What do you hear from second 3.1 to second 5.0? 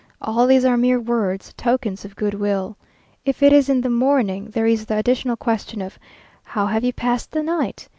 If it is in the morning, there is the